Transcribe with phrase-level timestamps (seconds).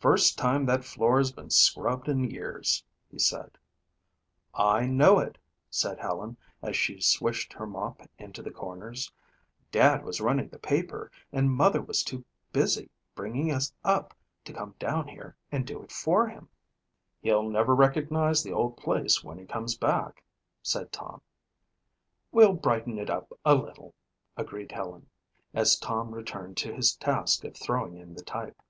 [0.00, 3.58] "First time that floor has been scrubbed in years," he said.
[4.54, 5.38] "I know it,"
[5.70, 9.10] said Helen as she swished her mop into the corners.
[9.72, 14.76] "Dad was running the paper and Mother was too busy bringing us up to come
[14.78, 16.48] down here and do it for him."
[17.20, 20.22] "He'll never recognize the old place when he comes back,"
[20.62, 21.22] said Tom.
[22.30, 23.96] "We'll brighten it up a little,"
[24.36, 25.08] agreed Helen,
[25.52, 28.62] as Tom returned to his task of throwing in the type.